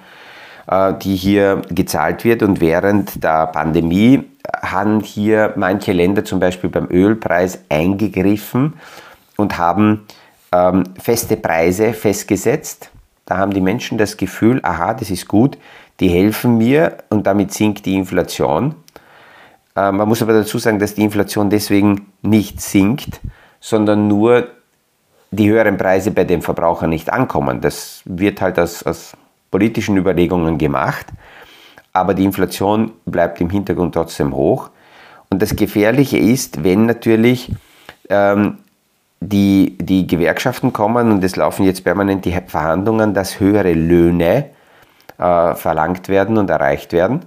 äh, 0.67 0.93
die 1.01 1.15
hier 1.15 1.61
gezahlt 1.69 2.23
wird. 2.23 2.43
Und 2.43 2.61
während 2.61 3.23
der 3.23 3.47
Pandemie 3.47 4.23
haben 4.61 5.01
hier 5.01 5.53
manche 5.55 5.91
Länder 5.91 6.23
zum 6.25 6.39
Beispiel 6.39 6.69
beim 6.69 6.87
Ölpreis 6.89 7.59
eingegriffen 7.69 8.73
und 9.37 9.57
haben 9.57 10.05
ähm, 10.51 10.83
feste 11.01 11.37
Preise 11.37 11.93
festgesetzt. 11.93 12.91
Da 13.25 13.37
haben 13.37 13.53
die 13.53 13.61
Menschen 13.61 13.97
das 13.97 14.17
Gefühl, 14.17 14.59
aha, 14.63 14.93
das 14.93 15.09
ist 15.09 15.27
gut, 15.27 15.57
die 16.03 16.09
helfen 16.09 16.57
mir 16.57 16.97
und 17.09 17.25
damit 17.25 17.53
sinkt 17.53 17.85
die 17.85 17.95
Inflation. 17.95 18.75
Äh, 19.73 19.89
man 19.93 20.05
muss 20.05 20.21
aber 20.21 20.33
dazu 20.33 20.57
sagen, 20.57 20.77
dass 20.77 20.95
die 20.95 21.03
Inflation 21.03 21.49
deswegen 21.49 22.11
nicht 22.21 22.59
sinkt, 22.59 23.21
sondern 23.61 24.09
nur 24.09 24.49
die 25.31 25.49
höheren 25.49 25.77
Preise 25.77 26.11
bei 26.11 26.25
den 26.25 26.41
Verbrauchern 26.41 26.89
nicht 26.89 27.11
ankommen. 27.11 27.61
Das 27.61 28.01
wird 28.03 28.41
halt 28.41 28.59
aus, 28.59 28.83
aus 28.83 29.13
politischen 29.49 29.95
Überlegungen 29.95 30.57
gemacht, 30.57 31.05
aber 31.93 32.13
die 32.13 32.25
Inflation 32.25 32.91
bleibt 33.05 33.39
im 33.39 33.49
Hintergrund 33.49 33.93
trotzdem 33.93 34.35
hoch. 34.35 34.71
Und 35.29 35.41
das 35.41 35.55
Gefährliche 35.55 36.17
ist, 36.17 36.65
wenn 36.65 36.85
natürlich 36.85 37.49
ähm, 38.09 38.57
die, 39.21 39.77
die 39.79 40.05
Gewerkschaften 40.05 40.73
kommen 40.73 41.13
und 41.13 41.23
es 41.23 41.37
laufen 41.37 41.63
jetzt 41.63 41.85
permanent 41.85 42.25
die 42.25 42.37
Verhandlungen, 42.45 43.13
dass 43.13 43.39
höhere 43.39 43.71
Löhne 43.71 44.49
äh, 45.17 45.55
verlangt 45.55 46.09
werden 46.09 46.37
und 46.37 46.49
erreicht 46.49 46.93
werden. 46.93 47.21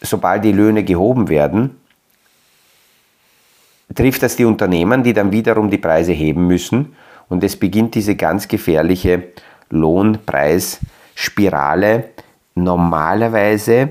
Sobald 0.00 0.44
die 0.44 0.52
Löhne 0.52 0.84
gehoben 0.84 1.28
werden, 1.28 1.76
trifft 3.94 4.22
das 4.22 4.36
die 4.36 4.44
Unternehmen, 4.44 5.02
die 5.02 5.12
dann 5.12 5.32
wiederum 5.32 5.68
die 5.70 5.78
Preise 5.78 6.12
heben 6.12 6.46
müssen. 6.46 6.94
Und 7.28 7.42
es 7.44 7.56
beginnt 7.56 7.94
diese 7.94 8.16
ganz 8.16 8.48
gefährliche 8.48 9.24
Lohnpreisspirale. 9.70 12.04
Normalerweise 12.54 13.90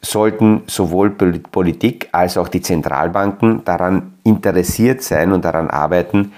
sollten 0.00 0.62
sowohl 0.66 1.10
Politik 1.10 2.08
als 2.12 2.36
auch 2.36 2.48
die 2.48 2.62
Zentralbanken 2.62 3.64
daran 3.64 4.14
interessiert 4.22 5.02
sein 5.02 5.32
und 5.32 5.44
daran 5.44 5.70
arbeiten, 5.70 6.32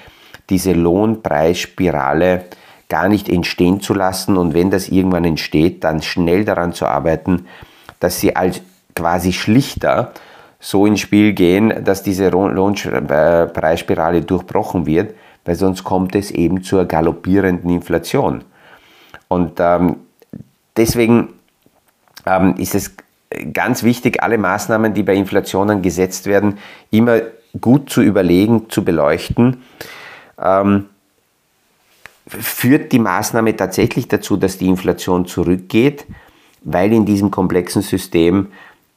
diese 0.49 0.73
Lohnpreisspirale 0.73 2.45
gar 2.89 3.09
nicht 3.09 3.29
entstehen 3.29 3.81
zu 3.81 3.95
lassen 3.95 4.37
und 4.37 4.55
wenn 4.55 4.71
das 4.71 4.89
irgendwann 4.89 5.25
entsteht, 5.25 5.83
dann 5.85 6.03
schnell 6.03 6.45
daran 6.45 6.73
zu 6.73 6.87
arbeiten, 6.87 7.47
dass 8.01 8.21
sie 8.21 8.37
als 8.37 8.61
quasi 8.95 9.33
schlichter 9.33 10.13
so 10.61 10.87
ins 10.87 11.01
Spiel 11.01 11.33
gehen, 11.33 11.85
dass 11.85 12.03
diese 12.03 12.29
Lohnpreisspirale 12.29 14.23
durchbrochen 14.23 14.87
wird, 14.87 15.15
weil 15.45 15.55
sonst 15.55 15.85
kommt 15.85 16.15
es 16.15 16.31
eben 16.31 16.63
zur 16.63 16.87
galoppierenden 16.87 17.71
Inflation. 17.71 18.45
Und 19.29 19.59
ähm, 19.59 19.97
deswegen 20.77 21.35
ähm, 22.25 22.55
ist 22.59 22.75
es 22.75 22.97
ganz 23.53 23.83
wichtig, 23.83 24.23
alle 24.23 24.39
Maßnahmen, 24.39 24.95
die 24.95 25.03
bei 25.03 25.15
Inflationen 25.15 25.83
gesetzt 25.83 26.27
werden, 26.27 26.59
immer 26.91 27.21
gut 27.61 27.91
zu 27.91 28.03
überlegen, 28.03 28.69
zu 28.71 28.85
beleuchten. 28.85 29.63
Ähm, 30.41 30.87
führt 32.27 32.93
die 32.93 32.99
Maßnahme 32.99 33.57
tatsächlich 33.57 34.09
dazu, 34.09 34.37
dass 34.37 34.59
die 34.59 34.69
Inflation 34.69 35.27
zurückgeht, 35.27 36.07
weil 36.63 36.93
in 36.93 37.05
diesem 37.05 37.31
komplexen 37.31 37.83
System 37.83 38.49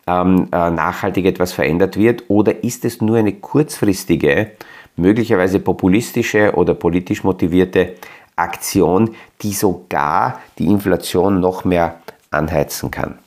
ähm, 0.07 0.47
äh, 0.51 0.69
nachhaltig 0.69 1.25
etwas 1.25 1.53
verändert 1.53 1.97
wird? 1.97 2.23
Oder 2.27 2.63
ist 2.63 2.85
es 2.85 3.01
nur 3.01 3.17
eine 3.17 3.33
kurzfristige, 3.33 4.51
möglicherweise 4.95 5.59
populistische 5.59 6.53
oder 6.55 6.73
politisch 6.73 7.23
motivierte 7.23 7.95
Aktion, 8.35 9.15
die 9.41 9.53
sogar 9.53 10.39
die 10.57 10.65
Inflation 10.65 11.39
noch 11.39 11.65
mehr 11.65 11.99
anheizen 12.31 12.89
kann? 12.89 13.19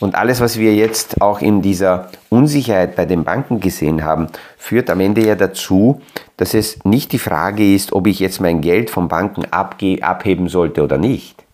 Und 0.00 0.14
alles, 0.14 0.40
was 0.40 0.58
wir 0.58 0.74
jetzt 0.74 1.20
auch 1.20 1.40
in 1.40 1.60
dieser 1.60 2.10
Unsicherheit 2.28 2.94
bei 2.94 3.04
den 3.04 3.24
Banken 3.24 3.58
gesehen 3.58 4.04
haben, 4.04 4.28
führt 4.56 4.90
am 4.90 5.00
Ende 5.00 5.26
ja 5.26 5.34
dazu, 5.34 6.00
dass 6.36 6.54
es 6.54 6.84
nicht 6.84 7.12
die 7.12 7.18
Frage 7.18 7.74
ist, 7.74 7.92
ob 7.92 8.06
ich 8.06 8.20
jetzt 8.20 8.40
mein 8.40 8.60
Geld 8.60 8.90
von 8.90 9.08
Banken 9.08 9.44
abheben 9.52 10.48
sollte 10.48 10.84
oder 10.84 10.98
nicht, 10.98 11.44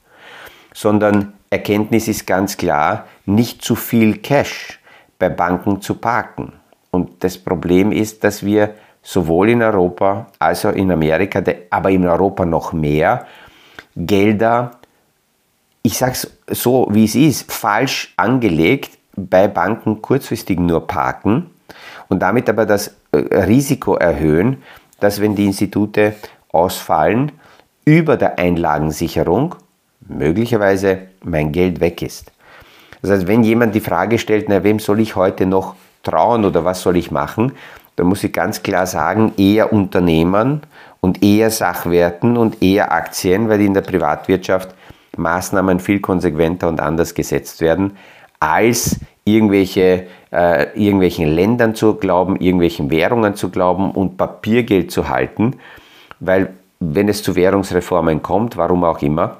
sondern 0.74 1.32
Erkenntnis 1.48 2.08
ist 2.08 2.26
ganz 2.26 2.56
klar, 2.56 3.06
nicht 3.24 3.62
zu 3.62 3.76
viel 3.76 4.18
Cash 4.18 4.78
bei 5.18 5.30
Banken 5.30 5.80
zu 5.80 5.94
parken. 5.94 6.52
Und 6.90 7.24
das 7.24 7.38
Problem 7.38 7.92
ist, 7.92 8.24
dass 8.24 8.44
wir 8.44 8.74
sowohl 9.02 9.50
in 9.50 9.62
Europa 9.62 10.26
als 10.38 10.66
auch 10.66 10.72
in 10.72 10.90
Amerika, 10.90 11.42
aber 11.70 11.90
in 11.90 12.06
Europa 12.06 12.44
noch 12.44 12.72
mehr, 12.72 13.26
Gelder 13.96 14.72
ich 15.84 15.98
sage 15.98 16.12
es 16.46 16.62
so, 16.62 16.88
wie 16.90 17.04
es 17.04 17.14
ist, 17.14 17.52
falsch 17.52 18.14
angelegt 18.16 18.98
bei 19.16 19.46
Banken 19.46 20.00
kurzfristig 20.02 20.58
nur 20.58 20.86
parken 20.86 21.50
und 22.08 22.20
damit 22.20 22.48
aber 22.48 22.66
das 22.66 22.96
äh, 23.12 23.18
Risiko 23.18 23.94
erhöhen, 23.94 24.62
dass 24.98 25.20
wenn 25.20 25.36
die 25.36 25.44
Institute 25.44 26.14
ausfallen, 26.50 27.32
über 27.84 28.16
der 28.16 28.38
Einlagensicherung 28.38 29.56
möglicherweise 30.08 31.02
mein 31.22 31.52
Geld 31.52 31.80
weg 31.80 32.00
ist. 32.00 32.32
Das 33.02 33.10
heißt, 33.10 33.26
wenn 33.26 33.44
jemand 33.44 33.74
die 33.74 33.80
Frage 33.80 34.18
stellt, 34.18 34.48
na, 34.48 34.64
wem 34.64 34.78
soll 34.78 35.00
ich 35.00 35.16
heute 35.16 35.44
noch 35.44 35.74
trauen 36.02 36.46
oder 36.46 36.64
was 36.64 36.80
soll 36.80 36.96
ich 36.96 37.10
machen, 37.10 37.52
dann 37.96 38.06
muss 38.06 38.24
ich 38.24 38.32
ganz 38.32 38.62
klar 38.62 38.86
sagen, 38.86 39.34
eher 39.36 39.70
Unternehmern 39.70 40.62
und 41.02 41.22
eher 41.22 41.50
Sachwerten 41.50 42.38
und 42.38 42.62
eher 42.62 42.90
Aktien, 42.90 43.50
weil 43.50 43.60
in 43.60 43.74
der 43.74 43.82
Privatwirtschaft 43.82 44.74
Maßnahmen 45.16 45.80
viel 45.80 46.00
konsequenter 46.00 46.68
und 46.68 46.80
anders 46.80 47.14
gesetzt 47.14 47.60
werden, 47.60 47.96
als 48.40 49.00
irgendwelche, 49.24 50.06
äh, 50.32 50.64
irgendwelchen 50.78 51.28
Ländern 51.28 51.74
zu 51.74 51.94
glauben, 51.94 52.36
irgendwelchen 52.36 52.90
Währungen 52.90 53.34
zu 53.34 53.50
glauben 53.50 53.90
und 53.90 54.16
Papiergeld 54.16 54.90
zu 54.90 55.08
halten, 55.08 55.56
weil 56.20 56.54
wenn 56.80 57.08
es 57.08 57.22
zu 57.22 57.34
Währungsreformen 57.34 58.22
kommt, 58.22 58.56
warum 58.56 58.84
auch 58.84 59.00
immer, 59.00 59.38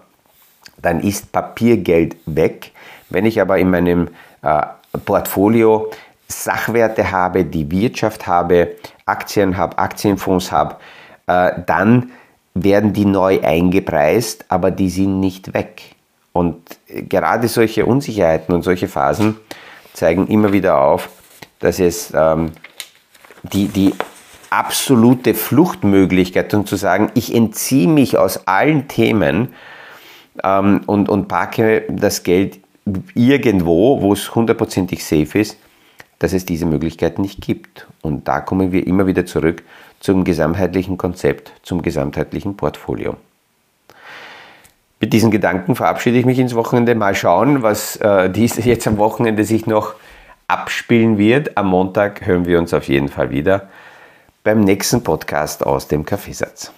dann 0.78 1.00
ist 1.00 1.32
Papiergeld 1.32 2.16
weg. 2.26 2.72
Wenn 3.10 3.26
ich 3.26 3.40
aber 3.40 3.58
in 3.58 3.70
meinem 3.70 4.08
äh, 4.42 4.62
Portfolio 5.04 5.90
Sachwerte 6.26 7.10
habe, 7.10 7.44
die 7.44 7.70
Wirtschaft 7.70 8.26
habe, 8.26 8.76
Aktien 9.04 9.56
habe, 9.56 9.78
Aktienfonds 9.78 10.50
habe, 10.50 10.76
äh, 11.26 11.52
dann 11.66 12.10
werden 12.54 12.92
die 12.92 13.04
neu 13.04 13.40
eingepreist, 13.42 14.46
aber 14.48 14.70
die 14.70 14.88
sind 14.88 15.20
nicht 15.20 15.54
weg. 15.54 15.96
Und 16.32 16.56
gerade 16.88 17.48
solche 17.48 17.86
Unsicherheiten 17.86 18.54
und 18.54 18.62
solche 18.62 18.88
Phasen 18.88 19.36
zeigen 19.92 20.26
immer 20.28 20.52
wieder 20.52 20.80
auf, 20.80 21.08
dass 21.60 21.78
es 21.78 22.12
ähm, 22.14 22.52
die, 23.42 23.68
die 23.68 23.94
absolute 24.50 25.34
Fluchtmöglichkeit 25.34 26.54
und 26.54 26.68
zu 26.68 26.76
sagen, 26.76 27.10
ich 27.14 27.34
entziehe 27.34 27.88
mich 27.88 28.18
aus 28.18 28.46
allen 28.46 28.88
Themen 28.88 29.48
ähm, 30.42 30.82
und, 30.86 31.08
und 31.08 31.28
parke 31.28 31.84
das 31.88 32.22
Geld 32.22 32.60
irgendwo, 33.14 34.00
wo 34.00 34.12
es 34.12 34.34
hundertprozentig 34.34 35.04
safe 35.04 35.38
ist, 35.38 35.58
dass 36.18 36.32
es 36.32 36.44
diese 36.44 36.66
Möglichkeit 36.66 37.18
nicht 37.18 37.40
gibt. 37.40 37.86
Und 38.02 38.28
da 38.28 38.40
kommen 38.40 38.72
wir 38.72 38.86
immer 38.86 39.06
wieder 39.06 39.26
zurück 39.26 39.62
zum 40.04 40.22
gesamtheitlichen 40.22 40.98
Konzept, 40.98 41.50
zum 41.62 41.80
gesamtheitlichen 41.80 42.58
Portfolio. 42.58 43.16
Mit 45.00 45.14
diesen 45.14 45.30
Gedanken 45.30 45.74
verabschiede 45.76 46.18
ich 46.18 46.26
mich 46.26 46.38
ins 46.38 46.54
Wochenende. 46.54 46.94
Mal 46.94 47.14
schauen, 47.14 47.62
was 47.62 47.96
äh, 47.96 48.28
dies 48.28 48.56
jetzt 48.66 48.86
am 48.86 48.98
Wochenende 48.98 49.44
sich 49.44 49.66
noch 49.66 49.94
abspielen 50.46 51.16
wird. 51.16 51.56
Am 51.56 51.68
Montag 51.68 52.26
hören 52.26 52.44
wir 52.44 52.58
uns 52.58 52.74
auf 52.74 52.86
jeden 52.86 53.08
Fall 53.08 53.30
wieder 53.30 53.70
beim 54.42 54.60
nächsten 54.60 55.02
Podcast 55.02 55.64
aus 55.64 55.88
dem 55.88 56.04
Kaffeesatz. 56.04 56.70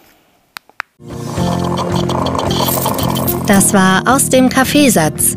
Das 3.49 3.75
war 3.75 4.05
aus 4.07 4.29
dem 4.29 4.49
Kaffeesatz 4.49 5.37